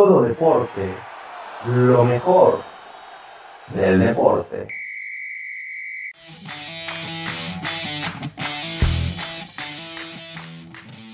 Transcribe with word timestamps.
todo 0.00 0.22
deporte, 0.22 0.94
lo 1.66 2.06
mejor 2.06 2.62
del 3.74 4.00
deporte. 4.00 4.66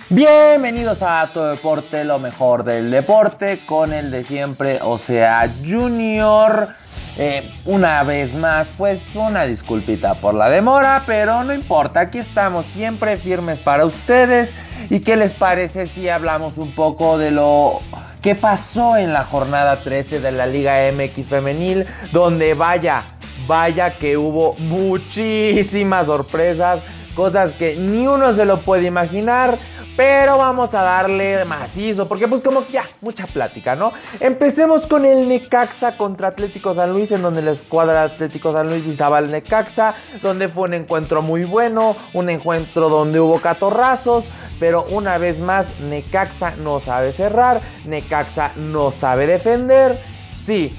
Bienvenidos 0.08 1.02
a 1.02 1.28
Todo 1.34 1.50
Deporte, 1.50 2.04
lo 2.04 2.20
mejor 2.20 2.62
del 2.62 2.92
deporte, 2.92 3.58
con 3.66 3.92
el 3.92 4.12
de 4.12 4.22
siempre, 4.22 4.78
o 4.80 4.98
sea, 4.98 5.50
Junior. 5.64 6.68
Eh, 7.18 7.42
una 7.64 8.04
vez 8.04 8.34
más, 8.34 8.68
pues 8.78 9.00
una 9.16 9.46
disculpita 9.46 10.14
por 10.14 10.34
la 10.34 10.48
demora, 10.48 11.02
pero 11.06 11.42
no 11.42 11.54
importa, 11.54 12.00
aquí 12.00 12.18
estamos 12.18 12.64
siempre 12.66 13.16
firmes 13.16 13.58
para 13.58 13.84
ustedes. 13.84 14.52
¿Y 14.90 15.00
qué 15.00 15.16
les 15.16 15.32
parece 15.32 15.88
si 15.88 16.08
hablamos 16.08 16.56
un 16.58 16.72
poco 16.72 17.18
de 17.18 17.32
lo 17.32 17.80
que 18.26 18.34
pasó 18.34 18.96
en 18.96 19.12
la 19.12 19.22
jornada 19.22 19.76
13 19.76 20.18
de 20.18 20.32
la 20.32 20.46
Liga 20.46 20.90
MX 20.90 21.28
femenil? 21.28 21.86
Donde 22.10 22.54
vaya, 22.54 23.04
vaya 23.46 23.96
que 23.98 24.16
hubo 24.16 24.54
muchísimas 24.58 26.06
sorpresas, 26.06 26.80
cosas 27.14 27.52
que 27.52 27.76
ni 27.76 28.08
uno 28.08 28.34
se 28.34 28.44
lo 28.44 28.62
puede 28.62 28.86
imaginar. 28.86 29.56
Pero 29.96 30.36
vamos 30.36 30.74
a 30.74 30.82
darle 30.82 31.44
macizo, 31.46 32.06
porque 32.06 32.28
pues 32.28 32.42
como 32.42 32.66
que 32.66 32.74
ya, 32.74 32.84
mucha 33.00 33.26
plática, 33.26 33.74
¿no? 33.74 33.92
Empecemos 34.20 34.86
con 34.86 35.06
el 35.06 35.26
Necaxa 35.26 35.96
contra 35.96 36.28
Atlético 36.28 36.74
San 36.74 36.92
Luis, 36.92 37.12
en 37.12 37.22
donde 37.22 37.40
la 37.40 37.52
escuadra 37.52 38.02
Atlético 38.02 38.52
San 38.52 38.68
Luis 38.68 38.84
visitaba 38.84 39.18
al 39.18 39.30
Necaxa, 39.30 39.94
donde 40.20 40.48
fue 40.48 40.64
un 40.64 40.74
encuentro 40.74 41.22
muy 41.22 41.44
bueno, 41.44 41.96
un 42.12 42.28
encuentro 42.28 42.90
donde 42.90 43.20
hubo 43.20 43.40
catorrazos, 43.40 44.24
pero 44.60 44.84
una 44.90 45.16
vez 45.16 45.40
más 45.40 45.66
Necaxa 45.80 46.56
no 46.56 46.80
sabe 46.80 47.12
cerrar, 47.12 47.60
Necaxa 47.86 48.52
no 48.56 48.90
sabe 48.90 49.26
defender, 49.26 49.98
sí. 50.44 50.76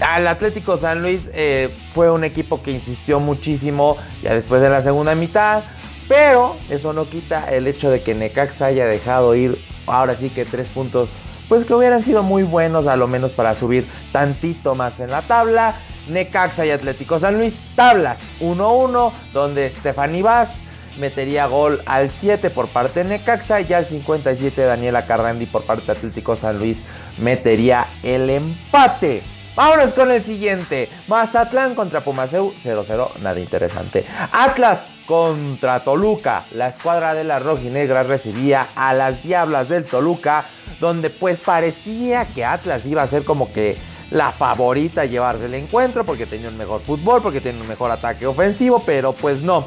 Al 0.00 0.28
Atlético 0.28 0.78
San 0.78 1.02
Luis 1.02 1.22
eh, 1.34 1.68
fue 1.94 2.10
un 2.10 2.22
equipo 2.22 2.62
que 2.62 2.70
insistió 2.70 3.18
muchísimo 3.18 3.96
ya 4.22 4.34
después 4.34 4.60
de 4.60 4.70
la 4.70 4.82
segunda 4.82 5.16
mitad, 5.16 5.62
pero 6.10 6.56
eso 6.68 6.92
no 6.92 7.08
quita 7.08 7.54
el 7.54 7.68
hecho 7.68 7.88
de 7.88 8.02
que 8.02 8.16
Necaxa 8.16 8.66
haya 8.66 8.86
dejado 8.86 9.36
ir 9.36 9.56
ahora 9.86 10.16
sí 10.16 10.28
que 10.28 10.44
tres 10.44 10.66
puntos, 10.66 11.08
pues 11.48 11.64
que 11.64 11.72
hubieran 11.72 12.02
sido 12.02 12.24
muy 12.24 12.42
buenos 12.42 12.88
a 12.88 12.96
lo 12.96 13.06
menos 13.06 13.30
para 13.30 13.54
subir 13.54 13.86
tantito 14.10 14.74
más 14.74 14.98
en 14.98 15.12
la 15.12 15.22
tabla. 15.22 15.76
Necaxa 16.08 16.66
y 16.66 16.70
Atlético 16.72 17.20
San 17.20 17.38
Luis, 17.38 17.54
tablas 17.76 18.18
1-1, 18.40 19.12
donde 19.32 19.70
Stephanie 19.70 20.24
Vaz 20.24 20.50
metería 20.98 21.46
gol 21.46 21.80
al 21.86 22.10
7 22.10 22.50
por 22.50 22.66
parte 22.66 23.04
de 23.04 23.10
Necaxa 23.10 23.60
y 23.60 23.72
al 23.72 23.86
57 23.86 24.62
Daniela 24.62 25.06
Carrandi 25.06 25.46
por 25.46 25.62
parte 25.62 25.86
de 25.86 25.92
Atlético 25.92 26.34
San 26.34 26.58
Luis 26.58 26.78
metería 27.18 27.86
el 28.02 28.30
empate. 28.30 29.22
Vámonos 29.54 29.92
con 29.92 30.10
el 30.10 30.24
siguiente. 30.24 30.88
Mazatlán 31.06 31.76
contra 31.76 32.00
Pumaseu 32.00 32.52
0-0, 32.64 33.18
nada 33.20 33.38
interesante. 33.38 34.04
Atlas 34.32 34.80
contra 35.10 35.82
Toluca. 35.82 36.44
La 36.52 36.68
escuadra 36.68 37.14
de 37.14 37.24
las 37.24 37.42
rojinegras 37.42 38.06
recibía 38.06 38.68
a 38.76 38.94
las 38.94 39.24
diablas 39.24 39.68
del 39.68 39.84
Toluca, 39.84 40.44
donde 40.78 41.10
pues 41.10 41.40
parecía 41.40 42.26
que 42.26 42.44
Atlas 42.44 42.86
iba 42.86 43.02
a 43.02 43.08
ser 43.08 43.24
como 43.24 43.52
que 43.52 43.76
la 44.12 44.30
favorita 44.30 45.00
a 45.00 45.06
llevarse 45.06 45.46
el 45.46 45.54
encuentro 45.54 46.04
porque 46.04 46.26
tenía 46.26 46.48
un 46.48 46.56
mejor 46.56 46.82
fútbol, 46.82 47.22
porque 47.22 47.40
tenía 47.40 47.60
un 47.60 47.66
mejor 47.66 47.90
ataque 47.90 48.24
ofensivo, 48.24 48.84
pero 48.86 49.12
pues 49.12 49.42
no. 49.42 49.66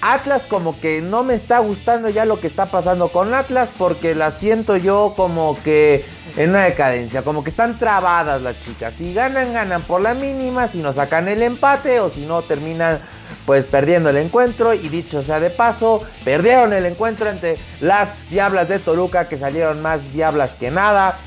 Atlas 0.00 0.42
como 0.48 0.80
que 0.80 1.00
no 1.00 1.22
me 1.22 1.34
está 1.34 1.60
gustando 1.60 2.08
ya 2.08 2.24
lo 2.24 2.40
que 2.40 2.48
está 2.48 2.66
pasando 2.66 3.10
con 3.10 3.32
Atlas 3.32 3.68
porque 3.78 4.16
la 4.16 4.32
siento 4.32 4.76
yo 4.76 5.14
como 5.16 5.56
que 5.62 6.04
en 6.36 6.50
una 6.50 6.64
decadencia, 6.64 7.22
como 7.22 7.44
que 7.44 7.50
están 7.50 7.78
trabadas 7.78 8.42
las 8.42 8.60
chicas. 8.64 8.94
Si 8.98 9.14
ganan, 9.14 9.52
ganan 9.52 9.82
por 9.82 10.00
la 10.00 10.14
mínima, 10.14 10.66
si 10.66 10.78
no 10.78 10.92
sacan 10.92 11.28
el 11.28 11.44
empate 11.44 12.00
o 12.00 12.10
si 12.10 12.26
no 12.26 12.42
terminan 12.42 12.98
pues 13.46 13.64
perdiendo 13.64 14.10
el 14.10 14.16
encuentro 14.16 14.74
y 14.74 14.88
dicho 14.88 15.22
sea 15.22 15.40
de 15.40 15.50
paso, 15.50 16.02
perdieron 16.24 16.72
el 16.72 16.86
encuentro 16.86 17.28
entre 17.28 17.58
las 17.80 18.08
Diablas 18.30 18.68
de 18.68 18.78
Toluca 18.78 19.28
que 19.28 19.38
salieron 19.38 19.82
más 19.82 20.12
diablas 20.12 20.50
que 20.58 20.70
nada. 20.70 21.18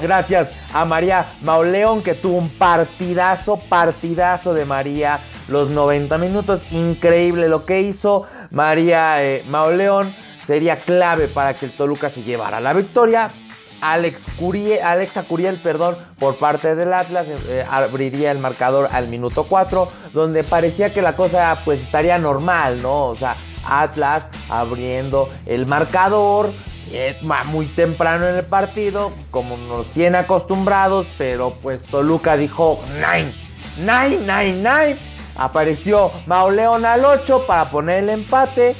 Gracias 0.00 0.48
a 0.72 0.84
María 0.84 1.26
Mauleón 1.42 2.02
que 2.02 2.14
tuvo 2.14 2.38
un 2.38 2.48
partidazo, 2.48 3.58
partidazo 3.58 4.54
de 4.54 4.64
María. 4.64 5.20
Los 5.48 5.68
90 5.68 6.16
minutos, 6.16 6.62
increíble 6.70 7.48
lo 7.48 7.66
que 7.66 7.82
hizo. 7.82 8.26
María 8.50 9.22
eh, 9.22 9.44
Mauleón 9.48 10.14
sería 10.46 10.76
clave 10.76 11.28
para 11.28 11.54
que 11.54 11.66
el 11.66 11.72
Toluca 11.72 12.08
se 12.08 12.22
llevara 12.22 12.60
la 12.60 12.72
victoria. 12.72 13.30
Alex 13.80 14.20
Curiel, 14.38 14.82
Alexa 14.82 15.22
Curiel, 15.22 15.56
perdón, 15.62 15.96
por 16.18 16.36
parte 16.36 16.74
del 16.74 16.92
Atlas, 16.92 17.26
eh, 17.48 17.64
abriría 17.70 18.30
el 18.30 18.38
marcador 18.38 18.88
al 18.92 19.08
minuto 19.08 19.44
4, 19.48 19.90
donde 20.12 20.44
parecía 20.44 20.92
que 20.92 21.02
la 21.02 21.14
cosa 21.14 21.58
pues 21.64 21.80
estaría 21.80 22.18
normal, 22.18 22.82
¿no? 22.82 23.06
O 23.06 23.16
sea, 23.16 23.36
Atlas 23.64 24.24
abriendo 24.48 25.28
el 25.46 25.66
marcador, 25.66 26.52
es 26.92 27.22
muy 27.22 27.66
temprano 27.66 28.28
en 28.28 28.36
el 28.36 28.44
partido, 28.44 29.12
como 29.30 29.56
nos 29.56 29.86
tiene 29.88 30.18
acostumbrados, 30.18 31.06
pero 31.16 31.50
pues 31.62 31.80
Toluca 31.84 32.36
dijo, 32.36 32.80
nine, 32.94 33.32
nine, 33.78 34.18
nine, 34.20 34.56
nine. 34.56 34.98
Apareció 35.36 36.10
Mauleón 36.26 36.84
al 36.84 37.04
8 37.04 37.44
para 37.46 37.70
poner 37.70 38.02
el 38.02 38.10
empate, 38.10 38.74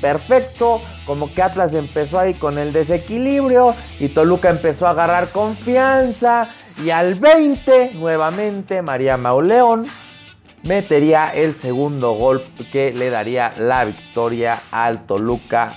perfecto 0.00 0.80
como 1.06 1.32
que 1.32 1.42
Atlas 1.42 1.72
empezó 1.74 2.18
ahí 2.18 2.34
con 2.34 2.58
el 2.58 2.72
desequilibrio 2.72 3.74
y 4.00 4.08
Toluca 4.08 4.50
empezó 4.50 4.86
a 4.86 4.90
agarrar 4.90 5.30
confianza 5.30 6.48
y 6.84 6.90
al 6.90 7.14
20 7.14 7.92
nuevamente 7.94 8.82
María 8.82 9.16
Mauleón 9.16 9.86
metería 10.62 11.30
el 11.30 11.54
segundo 11.54 12.12
gol 12.12 12.42
que 12.72 12.92
le 12.92 13.10
daría 13.10 13.54
la 13.58 13.84
victoria 13.84 14.62
al 14.70 15.06
Toluca. 15.06 15.74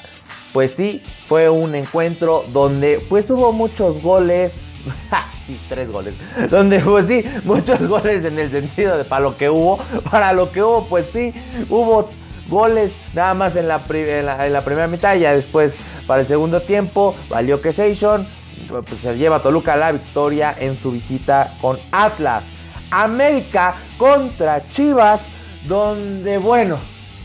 Pues 0.52 0.72
sí, 0.72 1.04
fue 1.28 1.50
un 1.50 1.76
encuentro 1.76 2.44
donde 2.52 3.00
pues 3.08 3.30
hubo 3.30 3.52
muchos 3.52 4.02
goles. 4.02 4.72
sí, 5.48 5.60
tres 5.70 5.92
goles. 5.92 6.16
Donde 6.50 6.80
pues 6.80 7.06
sí, 7.06 7.24
muchos 7.44 7.88
goles 7.88 8.26
en 8.26 8.40
el 8.40 8.50
sentido 8.50 8.98
de 8.98 9.04
para 9.04 9.22
lo 9.22 9.38
que 9.38 9.50
hubo. 9.50 9.78
Para 10.12 10.34
lo 10.34 10.52
que 10.52 10.64
hubo, 10.64 10.88
pues 10.88 11.06
sí, 11.14 11.34
hubo 11.70 12.10
goles 12.50 12.92
nada 13.14 13.34
más 13.34 13.56
en 13.56 13.68
la, 13.68 13.84
primera 13.84 14.88
mitad. 14.88 15.16
Ya 15.16 15.34
después 15.34 15.74
para 16.08 16.22
el 16.22 16.28
segundo 16.28 16.62
tiempo 16.62 17.16
valió 17.30 17.62
que 17.62 17.70
Station 17.70 18.28
pues, 18.68 18.86
se 19.02 19.18
lleva 19.18 19.38
a 19.38 19.44
Toluca 19.44 19.76
la 19.76 19.92
victoria 19.92 20.56
en 20.58 20.78
su 20.78 20.92
visita 20.92 21.54
con 21.62 21.78
Atlas. 21.92 22.46
América 22.92 23.76
contra 23.98 24.68
Chivas, 24.72 25.22
donde 25.68 26.40
bueno, 26.40 26.78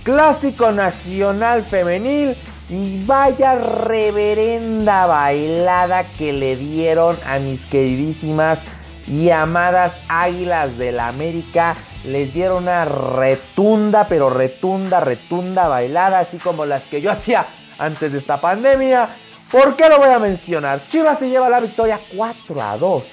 clásico 0.03 0.73
nacional 0.73 1.65
femenil 1.65 2.37
y 2.69 3.05
vaya 3.05 3.55
reverenda 3.55 5.07
bailada 5.07 6.05
que 6.19 6.33
le 6.33 6.57
dieron 6.57 7.17
a 7.27 7.39
mis 7.39 7.63
queridísimas 7.63 8.63
y 9.07 9.31
amadas 9.31 10.01
Águilas 10.09 10.79
del 10.79 11.01
América 11.01 11.77
les 12.05 12.33
dieron 12.33 12.65
una 12.65 12.85
retunda, 12.85 14.07
pero 14.09 14.31
retunda, 14.31 15.01
retunda 15.01 15.69
bailada, 15.69 16.21
así 16.21 16.39
como 16.39 16.67
las 16.67 16.83
que 16.85 17.01
yo 17.01 17.11
hacía 17.11 17.47
antes 17.79 18.13
de 18.13 18.19
esta 18.19 18.41
pandemia. 18.41 19.09
¿Por 19.51 19.77
qué 19.77 19.89
lo 19.89 19.99
voy 19.99 20.11
a 20.11 20.19
mencionar? 20.19 20.87
Chivas 20.89 21.19
se 21.19 21.29
lleva 21.29 21.49
la 21.49 21.61
victoria 21.61 22.01
4 22.17 22.63
a 22.63 22.77
2. 22.77 23.05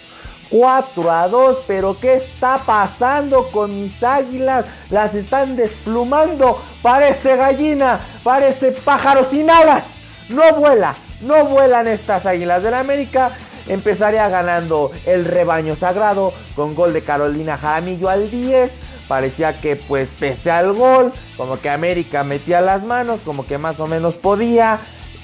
4 0.49 1.11
a 1.11 1.27
2, 1.29 1.57
pero 1.65 1.95
¿qué 1.99 2.15
está 2.15 2.57
pasando 2.57 3.47
con 3.51 3.73
mis 3.81 4.03
águilas? 4.03 4.65
Las 4.89 5.15
están 5.15 5.55
desplumando. 5.55 6.61
Parece 6.81 7.37
gallina, 7.37 8.01
parece 8.23 8.71
pájaro 8.71 9.23
sin 9.23 9.49
alas. 9.49 9.85
No 10.27 10.53
vuela, 10.53 10.95
no 11.21 11.45
vuelan 11.45 11.87
estas 11.87 12.25
águilas 12.25 12.63
de 12.63 12.71
la 12.71 12.79
América 12.79 13.31
empezaría 13.71 14.27
ganando 14.27 14.91
el 15.05 15.25
rebaño 15.25 15.75
sagrado 15.75 16.33
con 16.55 16.75
gol 16.75 16.91
de 16.91 17.01
Carolina 17.01 17.57
Jaramillo 17.57 18.09
al 18.09 18.29
10. 18.29 18.71
Parecía 19.07 19.59
que 19.59 19.75
pues 19.75 20.09
pese 20.19 20.51
al 20.51 20.73
gol, 20.73 21.11
como 21.37 21.59
que 21.59 21.69
América 21.69 22.23
metía 22.23 22.61
las 22.61 22.83
manos, 22.83 23.21
como 23.25 23.45
que 23.45 23.57
más 23.57 23.79
o 23.79 23.87
menos 23.87 24.15
podía. 24.15 24.79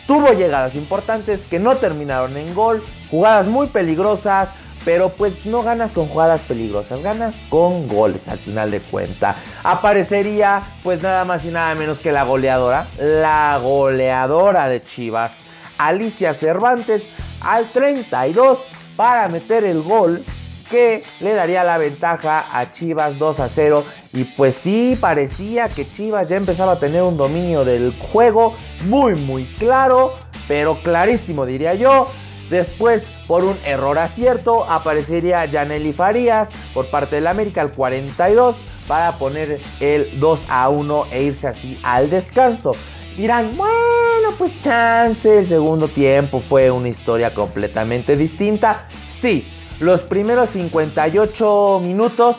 Tuvo 0.07 0.31
llegadas 0.31 0.75
importantes 0.75 1.41
que 1.49 1.59
no 1.59 1.75
terminaron 1.75 2.37
en 2.37 2.53
gol, 2.55 2.81
jugadas 3.11 3.47
muy 3.47 3.67
peligrosas, 3.67 4.49
pero 4.85 5.09
pues 5.09 5.45
no 5.45 5.63
ganas 5.63 5.91
con 5.91 6.07
jugadas 6.07 6.39
peligrosas, 6.47 7.01
ganas 7.01 7.35
con 7.49 7.89
goles 7.89 8.25
al 8.29 8.37
final 8.37 8.71
de 8.71 8.79
cuenta. 8.79 9.35
Aparecería 9.63 10.61
pues 10.83 11.03
nada 11.03 11.25
más 11.25 11.43
y 11.43 11.49
nada 11.49 11.75
menos 11.75 11.97
que 11.99 12.13
la 12.13 12.23
goleadora, 12.23 12.87
la 12.97 13.59
goleadora 13.61 14.69
de 14.69 14.81
Chivas, 14.81 15.33
Alicia 15.77 16.33
Cervantes, 16.33 17.03
al 17.41 17.65
32 17.67 18.59
para 18.95 19.27
meter 19.29 19.63
el 19.63 19.81
gol 19.81 20.23
que 20.69 21.03
le 21.21 21.33
daría 21.33 21.63
la 21.63 21.77
ventaja 21.77 22.45
a 22.51 22.71
Chivas 22.73 23.17
2 23.19 23.39
a 23.39 23.47
0. 23.47 23.83
Y 24.13 24.23
pues 24.23 24.55
sí, 24.55 24.97
parecía 24.99 25.69
que 25.69 25.89
Chivas 25.89 26.29
ya 26.29 26.37
empezaba 26.37 26.73
a 26.73 26.79
tener 26.79 27.03
un 27.03 27.17
dominio 27.17 27.63
del 27.63 27.93
juego 28.11 28.55
muy 28.85 29.15
muy 29.15 29.45
claro, 29.57 30.11
pero 30.47 30.75
clarísimo 30.83 31.45
diría 31.45 31.73
yo. 31.75 32.09
Después, 32.49 33.03
por 33.27 33.43
un 33.43 33.57
error 33.65 33.99
acierto, 33.99 34.63
aparecería 34.63 35.47
Janely 35.49 35.91
Farías 35.91 36.47
por 36.73 36.89
parte 36.89 37.15
del 37.15 37.27
América 37.27 37.61
al 37.61 37.71
42 37.71 38.55
para 38.87 39.11
poner 39.13 39.59
el 39.81 40.19
2 40.19 40.39
a 40.47 40.69
1 40.69 41.05
e 41.11 41.23
irse 41.23 41.47
así 41.47 41.77
al 41.83 42.09
descanso. 42.09 42.71
Dirán, 43.17 43.57
bueno, 43.57 44.29
pues 44.37 44.61
chance, 44.61 45.39
el 45.39 45.47
segundo 45.47 45.87
tiempo 45.87 46.39
fue 46.39 46.71
una 46.71 46.87
historia 46.87 47.33
completamente 47.33 48.15
distinta. 48.15 48.87
Sí, 49.19 49.45
los 49.79 50.03
primeros 50.03 50.51
58 50.51 51.81
minutos 51.83 52.37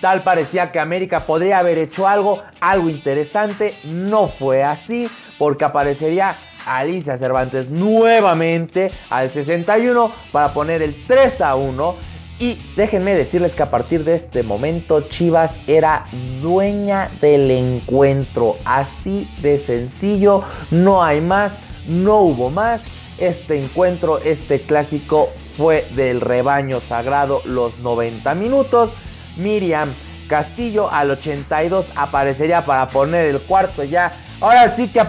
Tal 0.00 0.22
parecía 0.22 0.72
que 0.72 0.80
América 0.80 1.26
podría 1.26 1.58
haber 1.58 1.76
hecho 1.76 2.08
algo, 2.08 2.42
algo 2.60 2.88
interesante. 2.88 3.74
No 3.84 4.28
fue 4.28 4.64
así, 4.64 5.10
porque 5.38 5.64
aparecería 5.64 6.36
Alicia 6.64 7.18
Cervantes 7.18 7.68
nuevamente 7.68 8.90
al 9.10 9.30
61 9.30 10.10
para 10.32 10.54
poner 10.54 10.80
el 10.80 10.94
3 11.06 11.40
a 11.42 11.54
1. 11.54 11.96
Y 12.40 12.58
déjenme 12.74 13.14
decirles 13.14 13.54
que 13.54 13.62
a 13.62 13.70
partir 13.70 14.02
de 14.02 14.14
este 14.14 14.42
momento 14.42 15.02
Chivas 15.02 15.54
era 15.66 16.06
dueña 16.40 17.10
del 17.20 17.50
encuentro. 17.50 18.56
Así 18.64 19.28
de 19.42 19.58
sencillo, 19.58 20.42
no 20.70 21.04
hay 21.04 21.20
más, 21.20 21.52
no 21.86 22.20
hubo 22.20 22.48
más. 22.48 22.80
Este 23.18 23.62
encuentro, 23.62 24.16
este 24.16 24.58
clásico 24.58 25.28
fue 25.54 25.86
del 25.94 26.22
rebaño 26.22 26.80
sagrado 26.80 27.42
los 27.44 27.78
90 27.80 28.34
minutos. 28.36 28.88
Miriam 29.36 29.92
Castillo 30.26 30.90
al 30.90 31.10
82 31.10 31.88
aparecería 31.94 32.64
para 32.64 32.88
poner 32.88 33.26
el 33.26 33.42
cuarto 33.42 33.84
ya. 33.84 34.14
Ahora 34.40 34.74
sí 34.74 34.88
que 34.88 35.02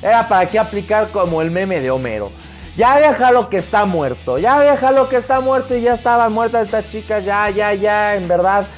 era 0.00 0.26
para 0.26 0.48
que 0.48 0.58
aplicar 0.58 1.10
como 1.10 1.42
el 1.42 1.50
meme 1.50 1.80
de 1.80 1.90
Homero. 1.90 2.32
Ya 2.78 3.00
déjalo 3.00 3.50
que 3.50 3.56
está 3.56 3.86
muerto, 3.86 4.38
ya 4.38 4.60
déjalo 4.60 5.08
que 5.08 5.16
está 5.16 5.40
muerto 5.40 5.74
y 5.74 5.80
ya 5.80 5.94
estaba 5.94 6.28
muerta 6.28 6.60
esta 6.60 6.88
chica, 6.88 7.18
ya, 7.18 7.50
ya, 7.50 7.74
ya, 7.74 8.14
en 8.14 8.28
verdad, 8.28 8.68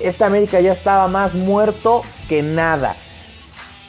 esta 0.00 0.26
América 0.26 0.60
ya 0.60 0.72
estaba 0.72 1.08
más 1.08 1.32
muerto 1.32 2.02
que 2.28 2.42
nada. 2.42 2.94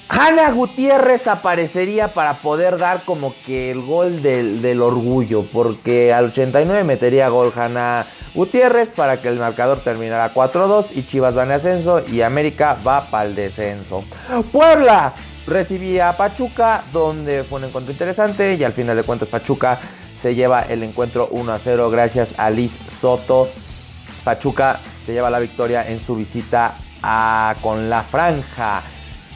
Hanna 0.09 0.50
Gutiérrez 0.51 1.27
aparecería 1.27 2.09
para 2.13 2.41
poder 2.41 2.79
dar 2.79 3.03
como 3.06 3.33
que 3.45 3.69
el 3.69 3.81
gol 3.81 4.23
del, 4.23 4.61
del 4.61 4.81
orgullo, 4.81 5.45
porque 5.53 6.11
al 6.11 6.25
89 6.25 6.83
metería 6.83 7.29
gol 7.29 7.53
Hanna 7.56 8.07
Gutiérrez 8.33 8.89
para 8.89 9.21
que 9.21 9.27
el 9.27 9.38
marcador 9.38 9.79
terminara 9.79 10.33
4-2 10.33 10.88
y 10.95 11.03
Chivas 11.03 11.38
va 11.38 11.44
en 11.44 11.51
ascenso 11.51 12.01
y 12.11 12.21
América 12.21 12.77
va 12.85 13.06
para 13.06 13.25
el 13.29 13.35
descenso. 13.35 14.03
Puebla 14.51 15.13
recibía 15.45 16.09
a 16.09 16.17
Pachuca, 16.17 16.83
donde 16.91 17.44
fue 17.44 17.59
un 17.59 17.65
encuentro 17.65 17.91
interesante 17.91 18.56
y 18.56 18.63
al 18.63 18.73
final 18.73 18.97
de 18.97 19.03
cuentas 19.03 19.29
Pachuca 19.29 19.79
se 20.19 20.35
lleva 20.35 20.63
el 20.63 20.83
encuentro 20.83 21.29
1-0 21.29 21.89
gracias 21.91 22.33
a 22.38 22.50
Liz 22.50 22.71
Soto. 23.00 23.47
Pachuca 24.23 24.79
se 25.06 25.13
lleva 25.13 25.29
la 25.29 25.39
victoria 25.39 25.88
en 25.88 26.00
su 26.00 26.15
visita 26.15 26.75
a, 27.01 27.56
con 27.61 27.89
la 27.89 28.01
franja. 28.01 28.81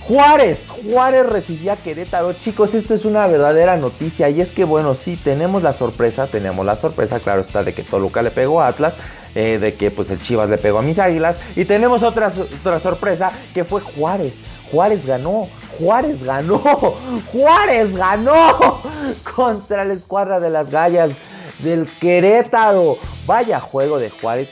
Juárez, 0.07 0.67
Juárez 0.83 1.25
recibía 1.25 1.77
Querétaro. 1.77 2.33
Chicos, 2.33 2.73
esto 2.73 2.93
es 2.93 3.05
una 3.05 3.25
verdadera 3.27 3.77
noticia. 3.77 4.29
Y 4.29 4.41
es 4.41 4.51
que, 4.51 4.65
bueno, 4.65 4.95
sí, 4.95 5.17
tenemos 5.17 5.63
la 5.63 5.73
sorpresa, 5.73 6.27
tenemos 6.27 6.65
la 6.65 6.75
sorpresa, 6.75 7.19
claro 7.19 7.41
está, 7.41 7.63
de 7.63 7.73
que 7.73 7.83
Toluca 7.83 8.21
le 8.21 8.31
pegó 8.31 8.61
a 8.61 8.67
Atlas. 8.67 8.93
Eh, 9.35 9.57
de 9.59 9.73
que 9.73 9.89
pues 9.89 10.11
el 10.11 10.21
Chivas 10.21 10.47
le 10.47 10.59
pegó 10.59 10.79
a 10.79 10.81
mis 10.83 10.99
águilas. 10.99 11.37
Y 11.55 11.65
tenemos 11.65 12.03
otra, 12.03 12.31
otra 12.59 12.79
sorpresa 12.79 13.31
que 13.53 13.63
fue 13.63 13.81
Juárez. 13.81 14.33
Juárez 14.71 15.05
ganó, 15.05 15.47
Juárez 15.77 16.23
ganó, 16.23 16.59
Juárez 17.31 17.95
ganó 17.95 18.79
contra 19.35 19.85
la 19.85 19.93
escuadra 19.93 20.39
de 20.39 20.49
las 20.49 20.69
gallas 20.69 21.11
del 21.59 21.87
Querétaro. 21.99 22.97
Vaya 23.25 23.59
juego 23.59 23.99
de 23.99 24.09
Juárez. 24.09 24.49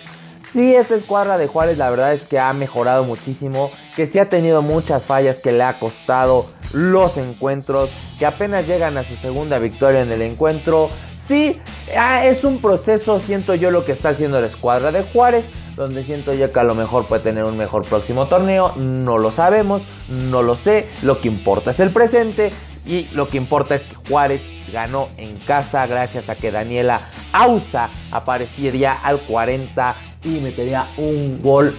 Sí, 0.53 0.75
esta 0.75 0.95
escuadra 0.95 1.37
de 1.37 1.47
Juárez 1.47 1.77
la 1.77 1.89
verdad 1.89 2.13
es 2.13 2.23
que 2.23 2.37
ha 2.37 2.51
mejorado 2.51 3.05
muchísimo, 3.05 3.71
que 3.95 4.05
sí 4.05 4.19
ha 4.19 4.27
tenido 4.27 4.61
muchas 4.61 5.05
fallas 5.05 5.37
que 5.37 5.53
le 5.53 5.63
ha 5.63 5.79
costado 5.79 6.45
los 6.73 7.15
encuentros, 7.15 7.89
que 8.19 8.25
apenas 8.25 8.67
llegan 8.67 8.97
a 8.97 9.03
su 9.03 9.15
segunda 9.15 9.59
victoria 9.59 10.01
en 10.01 10.11
el 10.11 10.21
encuentro. 10.21 10.89
Sí, 11.25 11.57
ah, 11.97 12.25
es 12.25 12.43
un 12.43 12.59
proceso, 12.59 13.21
siento 13.21 13.55
yo, 13.55 13.71
lo 13.71 13.85
que 13.85 13.93
está 13.93 14.09
haciendo 14.09 14.41
la 14.41 14.47
escuadra 14.47 14.91
de 14.91 15.03
Juárez, 15.03 15.45
donde 15.77 16.03
siento 16.03 16.33
yo 16.33 16.51
que 16.51 16.59
a 16.59 16.63
lo 16.63 16.75
mejor 16.75 17.07
puede 17.07 17.23
tener 17.23 17.45
un 17.45 17.57
mejor 17.57 17.85
próximo 17.85 18.25
torneo, 18.25 18.73
no 18.75 19.17
lo 19.17 19.31
sabemos, 19.31 19.83
no 20.09 20.43
lo 20.43 20.57
sé, 20.57 20.89
lo 21.01 21.21
que 21.21 21.29
importa 21.29 21.71
es 21.71 21.79
el 21.79 21.91
presente 21.91 22.51
y 22.85 23.07
lo 23.13 23.29
que 23.29 23.37
importa 23.37 23.75
es 23.75 23.83
que 23.83 23.95
Juárez 24.09 24.41
ganó 24.73 25.07
en 25.15 25.37
casa 25.37 25.87
gracias 25.87 26.27
a 26.27 26.35
que 26.35 26.51
Daniela 26.51 26.99
Ausa 27.31 27.89
aparecería 28.11 28.91
al 28.91 29.21
40 29.21 29.95
y 30.23 30.39
metería 30.39 30.87
un 30.97 31.41
gol 31.41 31.75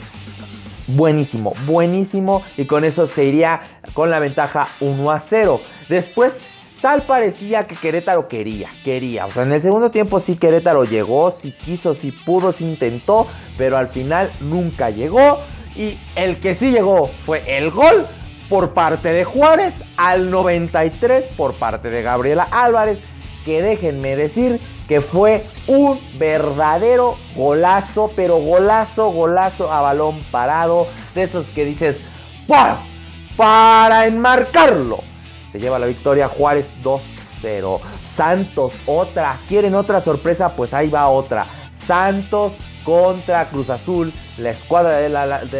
buenísimo, 0.88 1.54
buenísimo. 1.66 2.42
Y 2.56 2.66
con 2.66 2.84
eso 2.84 3.06
se 3.06 3.24
iría 3.24 3.60
con 3.94 4.10
la 4.10 4.18
ventaja 4.18 4.68
1 4.80 5.10
a 5.10 5.20
0. 5.20 5.60
Después, 5.88 6.32
tal 6.80 7.02
parecía 7.02 7.66
que 7.66 7.76
Querétaro 7.76 8.28
quería, 8.28 8.68
quería. 8.84 9.26
O 9.26 9.32
sea, 9.32 9.44
en 9.44 9.52
el 9.52 9.62
segundo 9.62 9.90
tiempo 9.90 10.20
sí 10.20 10.36
Querétaro 10.36 10.84
llegó, 10.84 11.30
sí 11.30 11.52
quiso, 11.52 11.94
sí 11.94 12.12
pudo, 12.12 12.52
sí 12.52 12.64
intentó, 12.64 13.26
pero 13.56 13.76
al 13.76 13.88
final 13.88 14.30
nunca 14.40 14.90
llegó. 14.90 15.38
Y 15.76 15.98
el 16.16 16.40
que 16.40 16.54
sí 16.54 16.70
llegó 16.70 17.06
fue 17.24 17.42
el 17.56 17.70
gol 17.70 18.06
por 18.48 18.74
parte 18.74 19.08
de 19.08 19.24
Juárez 19.24 19.74
al 19.96 20.30
93 20.30 21.24
por 21.36 21.54
parte 21.54 21.88
de 21.88 22.02
Gabriela 22.02 22.46
Álvarez 22.50 22.98
que 23.46 23.62
déjenme 23.62 24.14
decir 24.16 24.60
que 24.92 25.00
fue 25.00 25.42
un 25.68 25.98
verdadero 26.18 27.16
golazo, 27.34 28.10
pero 28.14 28.36
golazo, 28.36 29.08
golazo 29.08 29.72
a 29.72 29.80
balón 29.80 30.22
parado, 30.30 30.86
de 31.14 31.22
esos 31.22 31.46
que 31.46 31.64
dices, 31.64 31.96
¡Wow! 32.46 32.76
Para 33.34 34.06
enmarcarlo. 34.06 34.98
Se 35.50 35.58
lleva 35.58 35.78
la 35.78 35.86
victoria 35.86 36.28
Juárez 36.28 36.66
2-0. 36.84 37.80
Santos, 38.14 38.74
otra. 38.84 39.38
¿Quieren 39.48 39.74
otra 39.76 40.02
sorpresa? 40.02 40.54
Pues 40.54 40.74
ahí 40.74 40.90
va 40.90 41.08
otra. 41.08 41.46
Santos 41.86 42.52
contra 42.84 43.46
Cruz 43.46 43.70
Azul. 43.70 44.12
La 44.38 44.50
escuadra 44.50 44.96
de, 44.96 45.10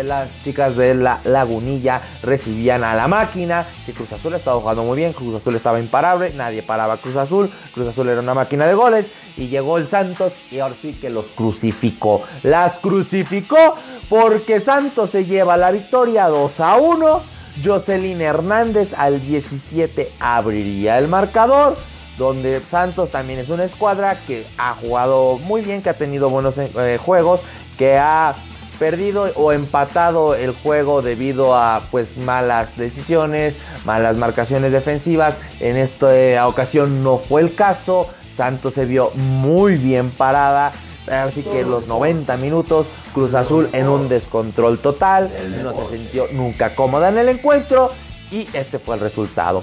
las 0.02 0.28
chicas 0.44 0.76
de 0.76 0.94
la 0.94 1.20
Lagunilla 1.24 2.00
recibían 2.22 2.84
a 2.84 2.94
la 2.94 3.06
máquina. 3.06 3.66
Que 3.84 3.92
Cruz 3.92 4.12
Azul 4.12 4.34
estaba 4.34 4.58
jugando 4.60 4.82
muy 4.82 4.96
bien. 4.96 5.12
Cruz 5.12 5.34
Azul 5.34 5.54
estaba 5.56 5.78
imparable. 5.78 6.32
Nadie 6.34 6.62
paraba 6.62 6.96
Cruz 6.96 7.16
Azul. 7.16 7.50
Cruz 7.74 7.88
Azul 7.88 8.08
era 8.08 8.20
una 8.20 8.32
máquina 8.32 8.66
de 8.66 8.74
goles. 8.74 9.06
Y 9.36 9.48
llegó 9.48 9.76
el 9.76 9.88
Santos 9.88 10.32
y 10.50 10.60
ahora 10.60 10.74
sí 10.80 10.94
que 10.94 11.10
los 11.10 11.26
crucificó. 11.36 12.22
Las 12.42 12.78
crucificó 12.78 13.76
porque 14.08 14.60
Santos 14.60 15.10
se 15.10 15.26
lleva 15.26 15.56
la 15.56 15.70
victoria 15.70 16.28
2 16.28 16.60
a 16.60 16.76
1. 16.76 17.20
Jocelyn 17.62 18.22
Hernández 18.22 18.94
al 18.96 19.20
17 19.20 20.12
abriría 20.18 20.96
el 20.96 21.08
marcador 21.08 21.76
donde 22.16 22.60
Santos 22.60 23.10
también 23.10 23.38
es 23.38 23.48
una 23.48 23.64
escuadra 23.64 24.16
que 24.26 24.46
ha 24.56 24.74
jugado 24.74 25.38
muy 25.38 25.62
bien, 25.62 25.82
que 25.82 25.90
ha 25.90 25.94
tenido 25.94 26.30
buenos 26.30 26.54
eh, 26.58 26.98
juegos, 27.02 27.40
que 27.76 27.98
ha 27.98 28.34
perdido 28.82 29.30
o 29.36 29.52
empatado 29.52 30.34
el 30.34 30.50
juego 30.50 31.02
debido 31.02 31.54
a 31.54 31.84
pues 31.92 32.16
malas 32.16 32.76
decisiones, 32.76 33.54
malas 33.84 34.16
marcaciones 34.16 34.72
defensivas. 34.72 35.36
En 35.60 35.76
esta 35.76 36.48
ocasión 36.48 37.04
no 37.04 37.18
fue 37.18 37.42
el 37.42 37.54
caso. 37.54 38.08
Santos 38.34 38.74
se 38.74 38.84
vio 38.84 39.12
muy 39.14 39.76
bien 39.76 40.10
parada. 40.10 40.72
Así 41.08 41.44
que 41.44 41.62
los 41.62 41.86
90 41.86 42.36
minutos, 42.38 42.88
Cruz 43.14 43.34
Azul 43.34 43.68
en 43.72 43.88
un 43.88 44.08
descontrol 44.08 44.80
total. 44.80 45.30
No 45.62 45.74
se 45.74 45.98
sintió 45.98 46.26
nunca 46.32 46.74
cómoda 46.74 47.10
en 47.10 47.18
el 47.18 47.28
encuentro. 47.28 47.92
Y 48.32 48.48
este 48.52 48.80
fue 48.80 48.96
el 48.96 49.00
resultado. 49.00 49.62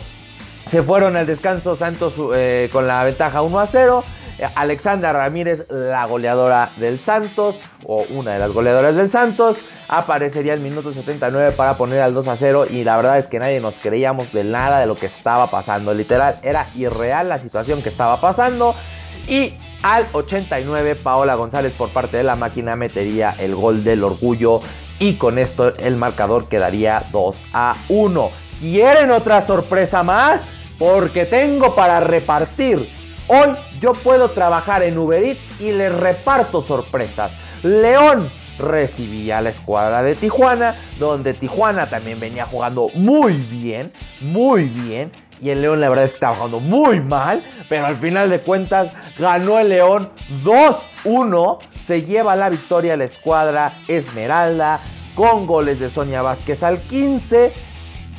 Se 0.72 0.82
fueron 0.82 1.18
al 1.18 1.26
descanso 1.26 1.76
Santos 1.76 2.14
eh, 2.34 2.70
con 2.72 2.88
la 2.88 3.04
ventaja 3.04 3.42
1 3.42 3.60
a 3.60 3.68
0. 3.68 4.04
Alexandra 4.56 5.14
Ramírez, 5.14 5.66
la 5.70 6.06
goleadora 6.06 6.72
del 6.78 7.00
Santos, 7.00 7.56
o 7.86 8.06
una 8.12 8.34
de 8.34 8.40
las 8.40 8.52
goleadoras 8.52 8.96
del 8.96 9.10
Santos, 9.10 9.58
aparecería 9.88 10.54
el 10.54 10.60
minuto 10.60 10.94
79 10.94 11.52
para 11.52 11.76
poner 11.76 12.02
al 12.02 12.14
2 12.14 12.28
a 12.28 12.38
0. 12.38 12.66
Y 12.70 12.84
la 12.84 12.98
verdad 12.98 13.18
es 13.18 13.28
que 13.28 13.40
nadie 13.40 13.60
nos 13.60 13.76
creíamos 13.76 14.32
de 14.32 14.44
nada 14.44 14.80
de 14.80 14.86
lo 14.86 14.96
que 14.96 15.08
estaba 15.08 15.48
pasando. 15.48 15.94
Literal, 15.94 16.40
era 16.44 16.66
irreal 16.76 17.30
la 17.30 17.40
situación 17.40 17.82
que 17.82 17.90
estaba 17.90 18.20
pasando. 18.22 18.76
Y 19.28 19.54
al 19.84 20.06
89, 20.12 20.96
Paola 20.96 21.36
González 21.36 21.74
por 21.74 21.90
parte 21.90 22.18
de 22.18 22.24
la 22.24 22.36
máquina 22.36 22.76
metería 22.76 23.36
el 23.40 23.56
gol 23.56 23.84
del 23.84 24.04
orgullo. 24.04 24.62
Y 25.00 25.16
con 25.16 25.40
esto 25.40 25.76
el 25.78 25.96
marcador 25.96 26.50
quedaría 26.50 27.04
2 27.12 27.36
a 27.54 27.76
1. 27.90 28.32
¿Quieren 28.60 29.12
otra 29.12 29.46
sorpresa 29.46 30.04
más? 30.04 30.42
porque 30.80 31.26
tengo 31.26 31.76
para 31.76 32.00
repartir. 32.00 32.90
Hoy 33.32 33.56
yo 33.80 33.94
puedo 33.94 34.32
trabajar 34.32 34.82
en 34.82 34.98
Uber 34.98 35.24
Eats 35.24 35.62
y 35.62 35.72
les 35.72 35.94
reparto 35.94 36.64
sorpresas. 36.64 37.32
León 37.62 38.28
recibía 38.58 39.38
a 39.38 39.42
la 39.42 39.52
escuadra 39.52 40.02
de 40.02 40.16
Tijuana, 40.16 40.76
donde 40.98 41.36
Tijuana 41.36 41.88
también 41.88 42.20
venía 42.20 42.48
jugando 42.48 42.88
muy 42.96 43.34
bien, 43.34 43.94
muy 44.20 44.64
bien. 44.64 45.12
y 45.40 45.52
el 45.52 45.62
León 45.62 45.80
la 45.80 45.90
verdad 45.90 46.06
es 46.06 46.12
que 46.12 46.16
estaba 46.16 46.34
jugando 46.34 46.60
muy 46.60 47.02
mal, 47.02 47.44
pero 47.70 47.86
al 47.86 47.98
final 47.98 48.32
de 48.32 48.40
cuentas 48.40 48.92
ganó 49.20 49.60
el 49.60 49.70
León 49.70 50.10
2-1, 50.44 51.60
se 51.86 52.02
lleva 52.02 52.36
la 52.36 52.50
victoria 52.50 52.98
la 52.98 53.04
escuadra 53.04 53.74
Esmeralda 53.88 54.80
con 55.14 55.46
goles 55.46 55.80
de 55.80 55.92
Sonia 55.92 56.24
Vázquez 56.24 56.64
al 56.64 56.82
15. 56.82 57.69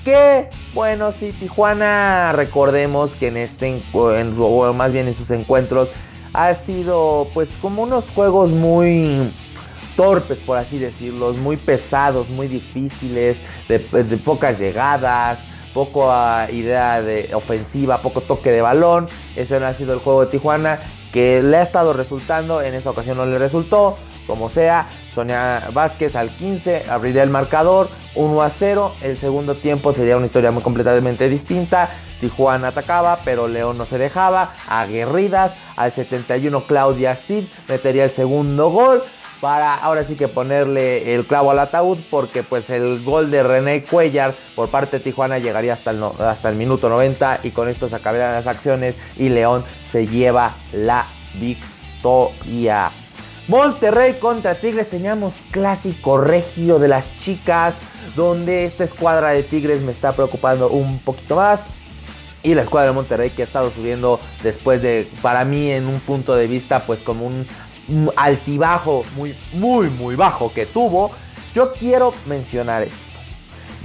Que 0.04 0.48
bueno, 0.72 1.12
sí, 1.12 1.32
Tijuana, 1.32 2.32
recordemos 2.32 3.14
que 3.16 3.28
en 3.28 3.36
este, 3.36 3.68
en 3.68 4.34
su, 4.34 4.72
más 4.74 4.92
bien 4.92 5.08
en 5.08 5.14
sus 5.14 5.30
encuentros, 5.30 5.90
ha 6.32 6.54
sido 6.54 7.28
pues 7.34 7.50
como 7.60 7.82
unos 7.82 8.08
juegos 8.10 8.50
muy 8.50 9.30
torpes, 9.96 10.38
por 10.38 10.56
así 10.56 10.78
decirlo, 10.78 11.32
muy 11.34 11.56
pesados, 11.56 12.28
muy 12.30 12.48
difíciles, 12.48 13.38
de, 13.68 13.78
pocas 14.24 14.58
llegadas, 14.58 15.38
poco 15.74 16.10
idea 16.50 17.02
de 17.02 17.34
ofensiva, 17.34 18.00
poco 18.00 18.20
toque 18.22 18.50
de 18.50 18.62
balón. 18.62 19.08
Ese 19.36 19.60
no 19.60 19.66
ha 19.66 19.74
sido 19.74 19.92
el 19.92 20.00
juego 20.00 20.24
de 20.24 20.30
Tijuana 20.30 20.78
que 21.12 21.42
le 21.42 21.56
ha 21.56 21.62
estado 21.62 21.92
resultando, 21.92 22.62
en 22.62 22.74
esta 22.74 22.90
ocasión 22.90 23.16
no 23.16 23.26
le 23.26 23.38
resultó, 23.38 23.98
como 24.30 24.48
sea. 24.48 24.86
Sonia 25.12 25.68
Vázquez 25.72 26.14
al 26.14 26.30
15 26.30 26.84
abriría 26.88 27.24
el 27.24 27.30
marcador 27.30 27.88
1 28.14 28.42
a 28.42 28.48
0. 28.48 28.94
El 29.02 29.18
segundo 29.18 29.56
tiempo 29.56 29.92
sería 29.92 30.16
una 30.16 30.26
historia 30.26 30.52
muy 30.52 30.62
completamente 30.62 31.28
distinta. 31.28 31.90
Tijuana 32.20 32.68
atacaba, 32.68 33.18
pero 33.24 33.48
León 33.48 33.76
no 33.76 33.86
se 33.86 33.98
dejaba. 33.98 34.54
Aguerridas. 34.68 35.52
Al 35.76 35.92
71 35.92 36.64
Claudia 36.66 37.16
Cid 37.16 37.44
metería 37.68 38.04
el 38.04 38.10
segundo 38.10 38.70
gol 38.70 39.02
para 39.40 39.74
ahora 39.74 40.04
sí 40.04 40.14
que 40.14 40.28
ponerle 40.28 41.14
el 41.14 41.24
clavo 41.24 41.50
al 41.50 41.58
ataúd 41.58 41.98
porque 42.10 42.42
pues 42.42 42.68
el 42.70 43.02
gol 43.02 43.30
de 43.30 43.42
René 43.42 43.82
Cuellar 43.82 44.34
por 44.54 44.68
parte 44.68 44.98
de 44.98 45.04
Tijuana 45.04 45.38
llegaría 45.38 45.72
hasta 45.72 45.92
el, 45.92 46.02
hasta 46.02 46.50
el 46.50 46.56
minuto 46.56 46.90
90 46.90 47.40
y 47.42 47.50
con 47.50 47.68
esto 47.68 47.88
se 47.88 47.96
acabarían 47.96 48.34
las 48.34 48.46
acciones 48.46 48.96
y 49.16 49.30
León 49.30 49.64
se 49.90 50.06
lleva 50.06 50.54
la 50.72 51.06
victoria. 51.40 52.90
Monterrey 53.50 54.14
contra 54.20 54.54
Tigres 54.54 54.90
teníamos 54.90 55.34
clásico 55.50 56.18
regio 56.18 56.78
de 56.78 56.86
las 56.86 57.10
chicas 57.18 57.74
donde 58.14 58.64
esta 58.64 58.84
escuadra 58.84 59.30
de 59.30 59.42
Tigres 59.42 59.82
me 59.82 59.90
está 59.90 60.12
preocupando 60.12 60.68
un 60.68 61.00
poquito 61.00 61.34
más. 61.34 61.58
Y 62.44 62.54
la 62.54 62.62
escuadra 62.62 62.90
de 62.90 62.94
Monterrey 62.94 63.30
que 63.30 63.42
ha 63.42 63.46
estado 63.46 63.72
subiendo 63.72 64.20
después 64.44 64.82
de, 64.82 65.08
para 65.20 65.44
mí 65.44 65.68
en 65.68 65.88
un 65.88 65.98
punto 65.98 66.36
de 66.36 66.46
vista, 66.46 66.84
pues 66.84 67.00
como 67.00 67.26
un 67.26 67.44
altibajo 68.14 69.04
muy, 69.16 69.36
muy, 69.54 69.88
muy 69.88 70.14
bajo 70.14 70.52
que 70.54 70.64
tuvo, 70.64 71.10
yo 71.52 71.72
quiero 71.72 72.14
mencionar 72.26 72.84
esto. 72.84 72.96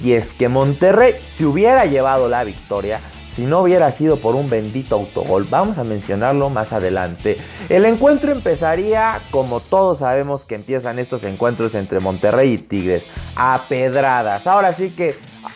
Y 0.03 0.11
es 0.11 0.31
que 0.33 0.47
Monterrey, 0.47 1.15
si 1.35 1.43
hubiera 1.43 1.87
llevado 1.87 2.29
la 2.29 2.43
victoria, 2.43 2.99
si 3.35 3.45
no 3.45 3.61
hubiera 3.61 3.91
sido 3.91 4.17
por 4.17 4.35
un 4.35 4.49
bendito 4.49 4.95
autogol, 4.95 5.45
vamos 5.49 5.77
a 5.77 5.83
mencionarlo 5.83 6.49
más 6.49 6.73
adelante. 6.73 7.37
El 7.69 7.85
encuentro 7.85 8.31
empezaría 8.31 9.19
como 9.31 9.59
todos 9.59 9.99
sabemos 9.99 10.45
que 10.45 10.55
empiezan 10.55 10.99
estos 10.99 11.23
encuentros 11.23 11.75
entre 11.75 11.99
Monterrey 11.99 12.53
y 12.53 12.57
Tigres, 12.57 13.05
a 13.35 13.61
pedradas. 13.67 14.47
Ahora 14.47 14.73
sí 14.73 14.91
que 14.91 15.15